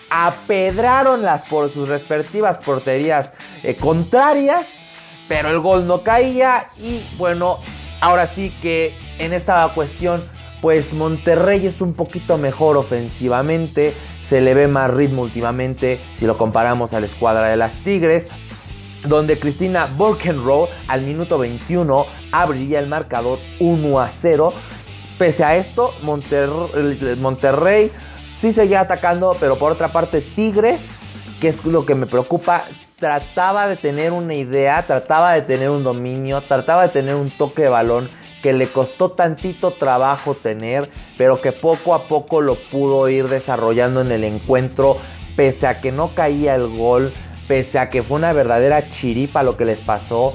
apedraron 0.10 1.22
las 1.22 1.48
por 1.48 1.72
sus 1.72 1.88
respectivas 1.88 2.58
porterías 2.58 3.32
eh, 3.64 3.76
contrarias, 3.76 4.66
pero 5.28 5.50
el 5.50 5.60
gol 5.60 5.88
no 5.88 6.02
caía 6.02 6.68
y 6.80 7.02
bueno, 7.18 7.60
Ahora 8.02 8.28
sí 8.28 8.52
que 8.62 8.94
en 9.18 9.34
esta 9.34 9.68
cuestión, 9.76 10.24
pues 10.62 10.94
Monterrey 10.94 11.66
es 11.66 11.82
un 11.82 11.94
poquito 11.94 12.38
mejor 12.38 12.78
ofensivamente. 12.78 13.94
Se 14.30 14.42
le 14.42 14.54
ve 14.54 14.68
más 14.68 14.94
ritmo 14.94 15.24
últimamente 15.24 16.00
si 16.20 16.26
lo 16.28 16.38
comparamos 16.38 16.94
a 16.94 17.00
la 17.00 17.08
escuadra 17.08 17.48
de 17.48 17.58
las 17.58 17.74
Tigres. 17.84 18.26
Donde 19.08 19.40
Cristina 19.40 19.88
Burkenrow 19.98 20.68
al 20.88 21.02
minuto 21.02 21.40
21 21.40 22.06
abriría 22.32 22.80
el 22.80 22.88
marcador 22.88 23.40
1 23.60 24.00
a 24.00 24.10
0. 24.10 24.54
Pese 25.18 25.44
a 25.44 25.56
esto, 25.56 25.94
Monterrey, 26.04 27.18
Monterrey 27.20 27.92
sí 28.30 28.54
seguía 28.54 28.82
atacando, 28.82 29.36
pero 29.40 29.58
por 29.58 29.72
otra 29.72 29.88
parte 29.88 30.22
Tigres, 30.22 30.80
que 31.42 31.48
es 31.48 31.66
lo 31.66 31.86
que 31.86 31.96
me 31.96 32.06
preocupa, 32.06 32.66
trataba 33.00 33.68
de 33.68 33.78
tener 33.78 34.12
una 34.12 34.36
idea, 34.36 34.86
trataba 34.86 35.34
de 35.34 35.42
tener 35.42 35.72
un 35.72 35.84
dominio, 35.84 36.42
trataba 36.42 36.84
de 36.84 36.90
tener 36.90 37.16
un 37.16 37.32
toque 37.32 37.64
de 37.64 37.70
balón 37.70 38.10
que 38.42 38.54
le 38.54 38.68
costó 38.68 39.12
tantito 39.12 39.72
trabajo 39.72 40.34
tener, 40.36 40.90
pero 41.18 41.42
que 41.42 41.52
poco 41.52 41.94
a 41.94 42.04
poco 42.04 42.42
lo 42.42 42.56
pudo 42.56 43.10
ir 43.10 43.28
desarrollando 43.28 44.02
en 44.02 44.12
el 44.12 44.24
encuentro, 44.24 44.98
pese 45.36 45.68
a 45.68 45.82
que 45.82 45.92
no 45.92 46.14
caía 46.16 46.56
el 46.56 46.68
gol, 46.68 47.12
pese 47.48 47.80
a 47.80 47.90
que 47.90 48.04
fue 48.04 48.18
una 48.18 48.34
verdadera 48.34 48.90
chiripa 48.90 49.44
lo 49.44 49.58
que 49.58 49.66
les 49.66 49.80
pasó. 49.80 50.34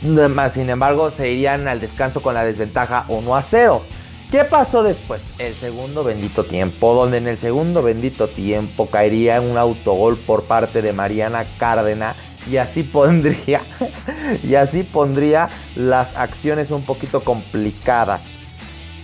Sin 0.00 0.70
embargo, 0.70 1.10
se 1.10 1.30
irían 1.30 1.68
al 1.68 1.80
descanso 1.80 2.22
con 2.22 2.34
la 2.34 2.44
desventaja 2.44 3.04
1 3.08 3.36
a 3.36 3.42
0. 3.42 3.82
¿Qué 4.30 4.44
pasó 4.44 4.82
después? 4.82 5.20
El 5.38 5.54
segundo 5.54 6.04
bendito 6.04 6.44
tiempo, 6.44 6.94
donde 6.94 7.18
en 7.18 7.26
el 7.26 7.36
segundo 7.36 7.82
bendito 7.82 8.28
tiempo 8.28 8.86
caería 8.86 9.40
un 9.40 9.58
autogol 9.58 10.16
por 10.16 10.44
parte 10.44 10.82
de 10.82 10.92
Mariana 10.92 11.44
Cárdenas 11.58 12.16
y 12.48 12.56
así 12.56 12.82
pondría 12.82 13.62
y 14.42 14.54
así 14.54 14.82
pondría 14.82 15.48
las 15.76 16.14
acciones 16.16 16.70
un 16.70 16.84
poquito 16.84 17.20
complicadas. 17.20 18.22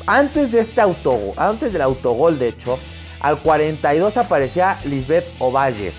Antes 0.06 0.52
de 0.52 0.60
este 0.60 0.80
autogol, 0.80 1.34
antes 1.36 1.72
del 1.72 1.82
autogol 1.82 2.38
de 2.38 2.48
hecho, 2.48 2.78
al 3.20 3.38
42 3.40 4.16
aparecía 4.16 4.78
Lisbeth 4.84 5.26
Ovalle 5.38 5.92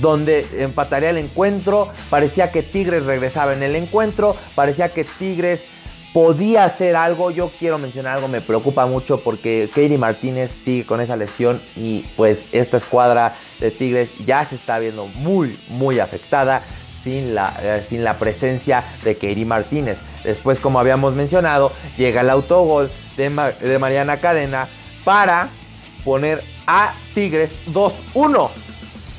donde 0.00 0.46
empataría 0.58 1.10
el 1.10 1.18
encuentro, 1.18 1.90
parecía 2.10 2.50
que 2.50 2.62
Tigres 2.62 3.06
regresaba 3.06 3.54
en 3.54 3.62
el 3.62 3.76
encuentro, 3.76 4.36
parecía 4.54 4.90
que 4.90 5.04
Tigres 5.04 5.66
podía 6.12 6.64
hacer 6.64 6.96
algo. 6.96 7.30
Yo 7.30 7.50
quiero 7.58 7.78
mencionar 7.78 8.16
algo, 8.16 8.28
me 8.28 8.40
preocupa 8.40 8.86
mucho 8.86 9.20
porque 9.20 9.68
Katie 9.68 9.98
Martínez 9.98 10.50
sigue 10.64 10.86
con 10.86 11.00
esa 11.00 11.16
lesión 11.16 11.60
y 11.76 12.00
pues 12.16 12.46
esta 12.52 12.76
escuadra 12.76 13.36
de 13.60 13.70
Tigres 13.70 14.10
ya 14.24 14.44
se 14.44 14.54
está 14.54 14.78
viendo 14.78 15.06
muy, 15.06 15.58
muy 15.68 15.98
afectada 15.98 16.62
sin 17.02 17.34
la, 17.34 17.54
eh, 17.62 17.84
sin 17.86 18.04
la 18.04 18.18
presencia 18.18 18.84
de 19.04 19.14
Katie 19.14 19.44
Martínez. 19.44 19.98
Después, 20.24 20.60
como 20.60 20.78
habíamos 20.78 21.14
mencionado, 21.14 21.72
llega 21.96 22.22
el 22.22 22.30
autogol 22.30 22.90
de, 23.16 23.30
de 23.60 23.78
Mariana 23.78 24.18
Cadena 24.18 24.68
para 25.04 25.48
poner 26.04 26.42
a 26.66 26.92
Tigres 27.14 27.50
2-1. 27.72 28.50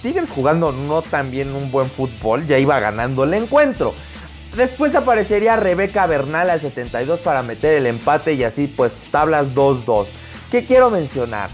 Tigres 0.02 0.30
jugando 0.30 0.72
no 0.72 1.02
tan 1.02 1.30
bien 1.30 1.54
un 1.54 1.72
buen 1.72 1.90
fútbol, 1.90 2.48
ya 2.48 2.58
iba 2.58 2.80
ganando 2.80 3.24
el 3.24 3.34
encuentro. 3.34 3.94
Después 4.56 4.96
aparecería 4.96 5.56
Rebeca 5.56 6.08
Bernal 6.08 6.50
al 6.50 6.62
72 6.62 7.20
para 7.20 7.44
meter 7.44 7.76
el 7.76 7.86
empate 7.86 8.34
y 8.34 8.44
así 8.44 8.68
pues 8.68 8.92
tablas 9.12 9.48
2-2. 9.54 10.08
¿Qué 10.52 10.66
quiero 10.66 10.90
mencionar? 10.90 11.50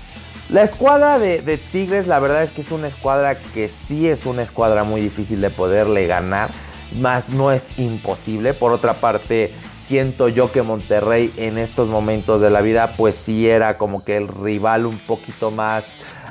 La 0.49 0.61
escuadra 0.61 1.17
de, 1.19 1.59
Tigres 1.71 2.07
la 2.07 2.19
verdad 2.19 2.43
es 2.43 2.51
que 2.51 2.61
es 2.61 2.71
una 2.71 2.87
escuadra 2.87 3.35
que 3.35 3.67
sí 3.67 4.07
es 4.07 4.25
una 4.25 4.43
escuadra 4.43 4.83
muy 4.83 5.01
difícil 5.01 5.41
de 5.41 5.49
poderle 5.49 6.05
ganar, 6.05 6.51
más 6.99 7.29
no 7.29 7.51
es 7.51 7.63
imposible. 7.79 8.53
Por 8.53 8.71
otra 8.71 8.93
parte, 8.93 9.51
siento 9.87 10.29
yo 10.29 10.51
que 10.51 10.61
Monterrey 10.61 11.33
en 11.37 11.57
estos 11.57 11.87
momentos 11.87 12.41
de 12.41 12.51
la 12.51 12.61
vida 12.61 12.93
pues 12.95 13.15
sí 13.15 13.49
era 13.49 13.77
como 13.77 14.05
que 14.05 14.17
el 14.17 14.27
rival 14.27 14.85
un 14.85 14.99
poquito 14.99 15.49
más 15.49 15.85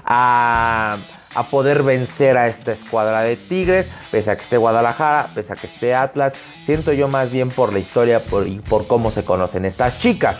a 0.04 0.96
a 1.34 1.44
poder 1.44 1.82
vencer 1.82 2.36
a 2.36 2.48
esta 2.48 2.72
escuadra 2.72 3.22
de 3.22 3.36
Tigres, 3.36 3.90
pese 4.10 4.30
a 4.30 4.36
que 4.36 4.42
esté 4.42 4.56
Guadalajara, 4.56 5.30
pese 5.34 5.52
a 5.52 5.56
que 5.56 5.66
esté 5.66 5.94
Atlas. 5.94 6.34
Siento 6.64 6.92
yo 6.92 7.08
más 7.08 7.30
bien 7.30 7.50
por 7.50 7.72
la 7.72 7.78
historia 7.78 8.22
y 8.46 8.58
por 8.60 8.86
cómo 8.86 9.10
se 9.10 9.24
conocen 9.24 9.64
estas 9.64 9.98
chicas. 9.98 10.38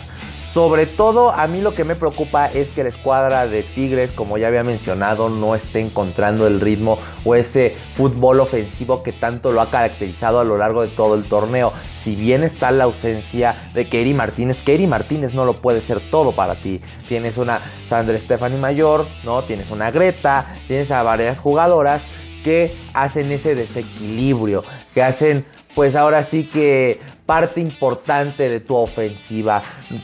Sobre 0.55 0.85
todo 0.85 1.31
a 1.31 1.47
mí 1.47 1.59
lo 1.59 1.73
que 1.73 1.83
me 1.83 1.97
preocupa 1.97 2.45
es 2.45 2.69
que 2.69 2.83
la 2.83 2.87
escuadra 2.87 3.45
de 3.45 3.61
Tigres, 3.61 4.11
como 4.11 4.37
ya 4.37 4.47
había 4.47 4.63
mencionado, 4.63 5.27
no 5.27 5.53
esté 5.53 5.81
encontrando 5.81 6.47
el 6.47 6.61
ritmo 6.61 6.97
o 7.25 7.35
ese 7.35 7.75
fútbol 7.97 8.39
ofensivo 8.39 9.03
que 9.03 9.11
tanto 9.11 9.51
lo 9.51 9.59
ha 9.59 9.69
caracterizado 9.69 10.39
a 10.39 10.45
lo 10.45 10.57
largo 10.57 10.83
de 10.83 10.95
todo 10.95 11.15
el 11.15 11.25
torneo. 11.25 11.73
Si 12.01 12.15
bien 12.15 12.41
está 12.43 12.71
la 12.71 12.85
ausencia 12.85 13.53
de 13.73 13.89
Kerry 13.89 14.13
Martínez, 14.13 14.61
Kerry 14.61 14.87
Martínez 14.87 15.33
no 15.33 15.43
lo 15.43 15.55
puede 15.55 15.81
ser 15.81 15.99
todo 16.09 16.31
para 16.31 16.55
ti. 16.55 16.79
Tienes 17.09 17.35
una 17.37 17.59
Sandra 17.89 18.17
Stephanie 18.17 18.57
Mayor, 18.57 19.05
¿no? 19.25 19.43
Tienes 19.43 19.69
una 19.71 19.91
Greta, 19.91 20.45
tienes 20.69 20.89
a 20.89 21.03
varias 21.03 21.37
jugadoras 21.37 22.01
que 22.45 22.73
hacen 22.93 23.29
ese 23.29 23.55
desequilibrio, 23.55 24.63
que 24.93 25.03
hacen 25.03 25.45
pues 25.75 25.97
ahora 25.97 26.23
sí 26.23 26.49
que 26.49 27.01
parte 27.25 27.59
importante 27.59 28.49
de 28.49 28.59
tu 28.59 28.75
ofensiva. 28.75 29.61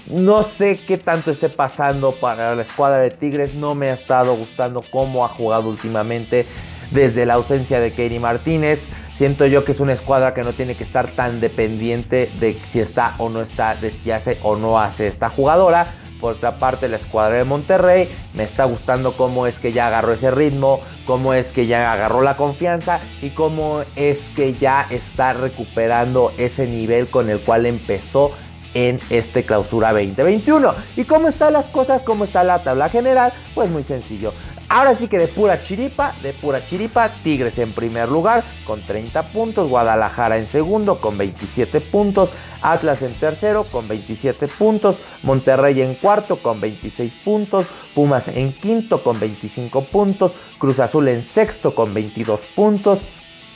No 0.07 0.43
sé 0.43 0.79
qué 0.87 0.97
tanto 0.97 1.31
esté 1.31 1.49
pasando 1.49 2.13
para 2.13 2.55
la 2.55 2.63
escuadra 2.63 2.99
de 2.99 3.11
Tigres, 3.11 3.53
no 3.53 3.75
me 3.75 3.89
ha 3.89 3.93
estado 3.93 4.35
gustando 4.35 4.83
cómo 4.91 5.23
ha 5.23 5.29
jugado 5.29 5.69
últimamente 5.69 6.45
desde 6.91 7.25
la 7.25 7.35
ausencia 7.35 7.79
de 7.79 7.91
Katie 7.91 8.19
Martínez. 8.19 8.87
Siento 9.15 9.45
yo 9.45 9.63
que 9.63 9.73
es 9.73 9.79
una 9.79 9.93
escuadra 9.93 10.33
que 10.33 10.41
no 10.41 10.53
tiene 10.53 10.75
que 10.75 10.83
estar 10.83 11.07
tan 11.11 11.39
dependiente 11.41 12.31
de 12.39 12.59
si 12.69 12.79
está 12.79 13.13
o 13.19 13.29
no 13.29 13.41
está, 13.41 13.75
de 13.75 13.91
si 13.91 14.09
hace 14.09 14.39
o 14.41 14.55
no 14.55 14.79
hace 14.79 15.05
esta 15.05 15.29
jugadora. 15.29 15.93
Por 16.21 16.33
otra 16.33 16.59
parte, 16.59 16.87
la 16.87 16.97
escuadra 16.97 17.37
de 17.37 17.43
Monterrey 17.43 18.07
me 18.35 18.43
está 18.43 18.65
gustando 18.65 19.13
cómo 19.13 19.47
es 19.47 19.57
que 19.57 19.73
ya 19.73 19.87
agarró 19.87 20.13
ese 20.13 20.29
ritmo, 20.29 20.79
cómo 21.05 21.33
es 21.33 21.47
que 21.47 21.65
ya 21.65 21.91
agarró 21.91 22.21
la 22.21 22.37
confianza 22.37 22.99
y 23.23 23.31
cómo 23.31 23.81
es 23.95 24.19
que 24.35 24.53
ya 24.53 24.85
está 24.91 25.33
recuperando 25.33 26.31
ese 26.37 26.67
nivel 26.67 27.07
con 27.07 27.29
el 27.29 27.39
cual 27.41 27.65
empezó 27.65 28.31
en 28.73 28.99
este 29.09 29.43
clausura 29.43 29.91
2021. 29.91 30.73
¿Y 30.95 31.03
cómo 31.05 31.27
están 31.27 31.53
las 31.53 31.65
cosas? 31.65 32.03
¿Cómo 32.03 32.23
está 32.23 32.43
la 32.43 32.63
tabla 32.63 32.89
general? 32.89 33.33
Pues 33.55 33.69
muy 33.69 33.83
sencillo. 33.83 34.31
Ahora 34.73 34.95
sí 34.95 35.09
que 35.09 35.19
de 35.19 35.27
pura 35.27 35.61
chiripa, 35.61 36.13
de 36.23 36.31
pura 36.31 36.65
chiripa, 36.65 37.09
Tigres 37.23 37.57
en 37.57 37.73
primer 37.73 38.07
lugar 38.07 38.41
con 38.63 38.81
30 38.81 39.21
puntos, 39.23 39.67
Guadalajara 39.69 40.37
en 40.37 40.45
segundo 40.45 41.01
con 41.01 41.17
27 41.17 41.81
puntos, 41.81 42.29
Atlas 42.61 43.01
en 43.01 43.13
tercero 43.15 43.65
con 43.65 43.85
27 43.89 44.47
puntos, 44.47 44.95
Monterrey 45.23 45.81
en 45.81 45.95
cuarto 45.95 46.37
con 46.37 46.61
26 46.61 47.13
puntos, 47.25 47.65
Pumas 47.93 48.29
en 48.29 48.53
quinto 48.53 49.03
con 49.03 49.19
25 49.19 49.83
puntos, 49.87 50.31
Cruz 50.57 50.79
Azul 50.79 51.09
en 51.09 51.21
sexto 51.21 51.75
con 51.75 51.93
22 51.93 52.39
puntos, 52.55 52.99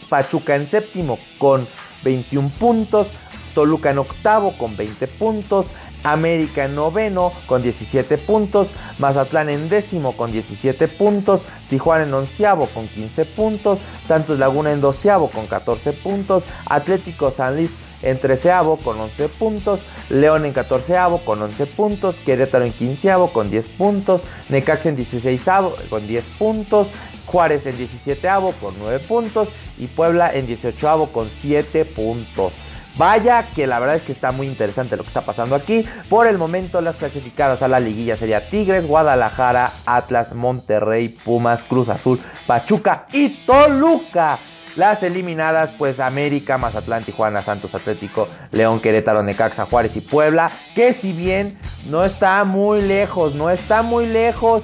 Pachuca 0.10 0.57
en 0.57 0.67
séptimo 0.67 1.17
con 1.38 1.65
21 2.03 2.50
puntos, 2.60 3.07
Toluca 3.53 3.91
en 3.91 4.00
octavo 4.00 4.51
con 4.57 4.75
20 4.75 5.07
puntos, 5.07 5.67
América 6.05 6.65
en 6.65 6.75
noveno 6.75 7.33
con 7.47 7.62
17 7.63 8.17
puntos, 8.19 8.67
Mazatlán 9.00 9.50
en 9.50 9.67
décimo 9.67 10.15
con 10.15 10.31
17 10.31 10.88
puntos, 10.88 11.41
Tijuana 11.69 12.03
en 12.03 12.13
onceavo 12.13 12.67
con 12.67 12.88
15 12.88 13.25
puntos, 13.25 13.79
Santos 14.05 14.39
Laguna 14.39 14.71
en 14.71 14.81
doceavo 14.81 15.29
con 15.29 15.47
14 15.47 15.93
puntos, 15.93 16.43
Atlético 16.67 17.31
San 17.31 17.55
Luis 17.55 17.71
en 18.03 18.19
treceavo 18.19 18.77
con 18.77 19.00
11 19.00 19.29
puntos, 19.29 19.79
León 20.09 20.45
en 20.45 20.53
catorceavo 20.53 21.19
con 21.19 21.41
11 21.41 21.65
puntos, 21.65 22.15
Querétaro 22.24 22.65
en 22.65 22.74
quinceavo 22.74 23.33
con 23.33 23.50
10 23.50 23.65
puntos, 23.77 24.21
Necaxa 24.50 24.89
en 24.89 24.95
dieciséisavo 24.95 25.75
con 25.89 26.05
10 26.07 26.24
puntos, 26.38 26.88
Juárez 27.25 27.65
en 27.65 27.77
17 27.77 28.27
con 28.62 28.75
9 28.79 29.00
puntos 29.00 29.50
y 29.79 29.88
Puebla 29.88 30.33
en 30.33 30.45
18 30.45 31.09
con 31.12 31.29
7 31.41 31.85
puntos. 31.85 32.53
Vaya 32.97 33.45
que 33.53 33.67
la 33.67 33.79
verdad 33.79 33.97
es 33.97 34.03
que 34.03 34.13
está 34.13 34.31
muy 34.31 34.47
interesante 34.47 34.95
lo 34.95 35.03
que 35.03 35.09
está 35.09 35.21
pasando 35.21 35.55
aquí. 35.55 35.85
Por 36.09 36.27
el 36.27 36.37
momento 36.37 36.79
las 36.81 36.95
clasificadas 36.95 37.61
a 37.61 37.67
la 37.67 37.79
liguilla 37.79 38.15
sería 38.15 38.49
Tigres, 38.49 38.87
Guadalajara, 38.87 39.71
Atlas, 39.85 40.33
Monterrey, 40.33 41.09
Pumas, 41.09 41.63
Cruz 41.63 41.89
Azul, 41.89 42.21
Pachuca 42.47 43.05
y 43.11 43.29
Toluca. 43.29 44.39
Las 44.75 45.03
eliminadas, 45.03 45.71
pues 45.77 46.01
América, 46.01 46.57
Mazatlán, 46.57 47.03
Tijuana, 47.03 47.41
Santos 47.41 47.73
Atlético, 47.73 48.27
León, 48.51 48.81
Querétaro, 48.81 49.23
Necaxa, 49.23 49.65
Juárez 49.65 49.95
y 49.95 50.01
Puebla. 50.01 50.51
Que 50.73 50.93
si 50.93 51.13
bien 51.13 51.57
no 51.89 52.03
está 52.03 52.43
muy 52.43 52.81
lejos, 52.81 53.35
no 53.35 53.49
está 53.49 53.83
muy 53.83 54.05
lejos. 54.05 54.63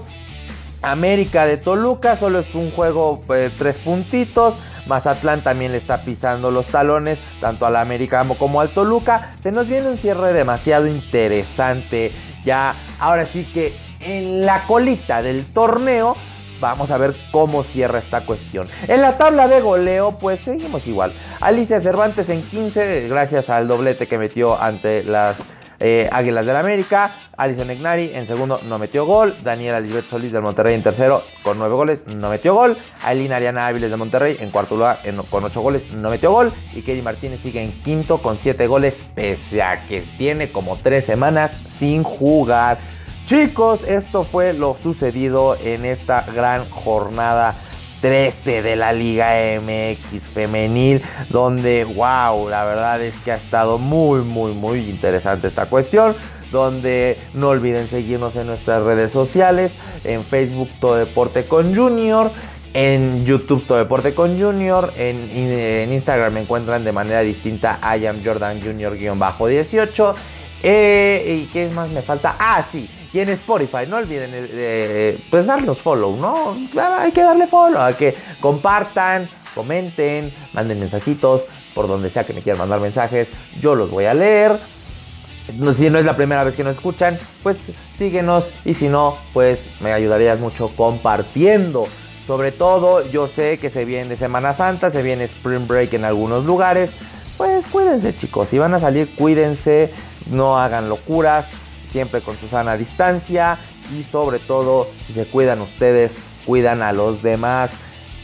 América 0.81 1.45
de 1.45 1.57
Toluca, 1.57 2.17
solo 2.17 2.39
es 2.39 2.55
un 2.55 2.71
juego 2.71 3.23
pues, 3.25 3.55
tres 3.57 3.77
puntitos. 3.77 4.55
Mazatlán 4.87 5.41
también 5.41 5.71
le 5.71 5.77
está 5.77 5.97
pisando 5.99 6.51
los 6.51 6.67
talones, 6.67 7.19
tanto 7.39 7.65
al 7.65 7.75
América 7.75 8.25
como 8.37 8.61
al 8.61 8.69
Toluca. 8.69 9.35
Se 9.41 9.51
nos 9.51 9.67
viene 9.67 9.89
un 9.89 9.97
cierre 9.97 10.33
demasiado 10.33 10.87
interesante. 10.87 12.11
Ya, 12.43 12.75
ahora 12.99 13.25
sí 13.25 13.45
que 13.53 13.73
en 13.99 14.45
la 14.45 14.63
colita 14.65 15.21
del 15.21 15.45
torneo 15.45 16.15
vamos 16.59 16.91
a 16.91 16.97
ver 16.97 17.13
cómo 17.31 17.63
cierra 17.63 17.99
esta 17.99 18.25
cuestión. 18.25 18.67
En 18.87 19.01
la 19.01 19.17
tabla 19.17 19.47
de 19.47 19.61
goleo, 19.61 20.17
pues 20.19 20.39
seguimos 20.39 20.87
igual. 20.87 21.11
Alicia 21.41 21.81
Cervantes 21.81 22.29
en 22.29 22.43
15, 22.43 23.07
gracias 23.09 23.49
al 23.49 23.67
doblete 23.67 24.07
que 24.07 24.17
metió 24.17 24.61
ante 24.61 25.03
las 25.03 25.43
eh, 25.81 26.07
Águilas 26.11 26.45
del 26.45 26.55
América, 26.55 27.11
Alison 27.35 27.69
Egnari 27.71 28.11
en 28.13 28.27
segundo 28.27 28.59
no 28.69 28.79
metió 28.79 29.05
gol, 29.05 29.35
Daniela 29.43 29.79
Lisbeth 29.79 30.07
Solís 30.09 30.31
del 30.31 30.43
Monterrey 30.43 30.75
en 30.75 30.83
tercero 30.83 31.23
con 31.43 31.57
nueve 31.57 31.73
goles 31.73 32.03
no 32.05 32.29
metió 32.29 32.53
gol, 32.53 32.77
Ailina 33.03 33.37
Ariana 33.37 33.67
Áviles 33.67 33.89
de 33.89 33.97
Monterrey 33.97 34.37
en 34.39 34.51
cuarto 34.51 34.75
lugar 34.75 34.99
con 35.29 35.43
ocho 35.43 35.61
goles 35.61 35.91
no 35.91 36.09
metió 36.09 36.31
gol 36.31 36.53
y 36.73 36.83
Kelly 36.83 37.01
Martínez 37.01 37.41
sigue 37.41 37.63
en 37.63 37.71
quinto 37.83 38.19
con 38.19 38.37
siete 38.37 38.67
goles 38.67 39.03
pese 39.15 39.63
a 39.63 39.87
que 39.87 40.01
tiene 40.17 40.51
como 40.51 40.77
tres 40.77 41.05
semanas 41.05 41.51
sin 41.67 42.03
jugar. 42.03 42.77
Chicos, 43.25 43.83
esto 43.87 44.23
fue 44.23 44.53
lo 44.53 44.75
sucedido 44.75 45.55
en 45.55 45.85
esta 45.85 46.25
gran 46.33 46.69
jornada 46.69 47.55
13 48.01 48.63
de 48.63 48.75
la 48.75 48.91
Liga 48.91 49.33
MX 49.61 50.27
femenil, 50.27 51.01
donde, 51.29 51.85
wow, 51.85 52.49
la 52.49 52.65
verdad 52.65 53.01
es 53.01 53.15
que 53.19 53.31
ha 53.31 53.35
estado 53.35 53.77
muy, 53.77 54.21
muy, 54.21 54.53
muy 54.53 54.79
interesante 54.89 55.47
esta 55.47 55.67
cuestión. 55.67 56.15
Donde 56.51 57.17
no 57.33 57.47
olviden 57.47 57.87
seguirnos 57.87 58.35
en 58.35 58.47
nuestras 58.47 58.83
redes 58.83 59.13
sociales, 59.13 59.71
en 60.03 60.21
Facebook 60.21 60.69
Todo 60.81 60.95
Deporte 60.95 61.45
con 61.45 61.73
Junior, 61.73 62.29
en 62.73 63.23
YouTube 63.23 63.65
Todo 63.65 63.77
Deporte 63.77 64.13
con 64.13 64.37
Junior, 64.37 64.91
en, 64.97 65.93
Instagram 65.93 66.33
me 66.33 66.41
encuentran 66.41 66.83
de 66.83 66.91
manera 66.91 67.21
distinta 67.21 67.79
I 67.97 68.05
am 68.05 68.21
Jordan 68.21 68.59
Junior-18. 68.61 70.13
Eh, 70.63 71.41
¿Y 71.41 71.53
qué 71.53 71.69
más 71.69 71.89
me 71.89 72.01
falta? 72.01 72.35
Ah, 72.37 72.65
sí 72.69 72.89
y 73.13 73.19
en 73.19 73.29
Spotify, 73.29 73.85
no 73.87 73.97
olviden 73.97 74.31
eh, 74.33 74.47
eh, 74.51 75.23
pues 75.29 75.45
darnos 75.45 75.81
follow, 75.81 76.15
¿no? 76.15 76.55
hay 76.81 77.11
que 77.11 77.21
darle 77.21 77.47
follow, 77.47 77.81
hay 77.81 77.95
que 77.95 78.15
compartan, 78.39 79.27
comenten, 79.53 80.33
manden 80.53 80.79
mensajitos 80.79 81.41
por 81.75 81.87
donde 81.87 82.09
sea 82.09 82.25
que 82.25 82.33
me 82.33 82.41
quieran 82.41 82.59
mandar 82.59 82.79
mensajes, 82.79 83.27
yo 83.59 83.75
los 83.75 83.89
voy 83.89 84.05
a 84.05 84.13
leer. 84.13 84.53
Si 85.75 85.89
no 85.89 85.99
es 85.99 86.05
la 86.05 86.15
primera 86.15 86.43
vez 86.43 86.55
que 86.55 86.63
nos 86.63 86.75
escuchan, 86.75 87.19
pues 87.43 87.57
síguenos 87.97 88.45
y 88.63 88.73
si 88.73 88.87
no, 88.87 89.17
pues 89.33 89.69
me 89.81 89.91
ayudarías 89.91 90.39
mucho 90.39 90.71
compartiendo. 90.75 91.87
Sobre 92.27 92.51
todo, 92.51 93.05
yo 93.09 93.27
sé 93.27 93.57
que 93.57 93.69
se 93.69 93.83
viene 93.83 94.15
Semana 94.15 94.53
Santa, 94.53 94.91
se 94.91 95.01
viene 95.01 95.25
Spring 95.25 95.67
Break 95.67 95.93
en 95.93 96.05
algunos 96.05 96.45
lugares. 96.45 96.91
Pues 97.37 97.65
cuídense 97.67 98.15
chicos, 98.15 98.49
si 98.49 98.59
van 98.59 98.73
a 98.75 98.79
salir, 98.79 99.13
cuídense, 99.15 99.91
no 100.29 100.59
hagan 100.59 100.87
locuras, 100.87 101.47
siempre 101.91 102.21
con 102.21 102.37
su 102.37 102.47
sana 102.47 102.77
distancia 102.77 103.57
y 103.95 104.03
sobre 104.03 104.39
todo 104.39 104.87
si 105.05 105.13
se 105.13 105.25
cuidan 105.25 105.61
ustedes, 105.61 106.15
cuidan 106.45 106.81
a 106.81 106.93
los 106.93 107.21
demás. 107.21 107.71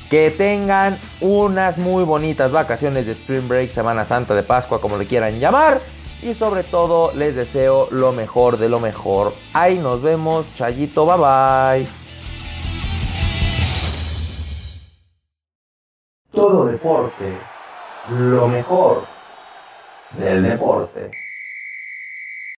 Que 0.10 0.32
tengan 0.32 0.98
unas 1.20 1.78
muy 1.78 2.06
bonitas 2.06 2.52
vacaciones 2.52 3.06
de 3.06 3.12
Spring 3.12 3.48
Break, 3.48 3.74
Semana 3.74 4.06
Santa, 4.06 4.34
de 4.36 4.44
Pascua, 4.44 4.80
como 4.80 4.98
le 4.98 5.06
quieran 5.06 5.40
llamar. 5.40 5.82
Y 6.22 6.34
sobre 6.34 6.64
todo 6.64 7.12
les 7.14 7.36
deseo 7.36 7.90
lo 7.92 8.14
mejor 8.14 8.58
de 8.58 8.70
lo 8.70 8.80
mejor. 8.80 9.34
Ahí 9.54 9.78
nos 9.78 10.02
vemos, 10.02 10.46
Chayito, 10.56 11.06
bye 11.06 11.18
bye. 11.18 11.88
Todo 16.32 16.66
deporte, 16.66 17.38
lo 18.10 18.48
mejor 18.48 19.04
del 20.18 20.44
deporte. 20.44 21.12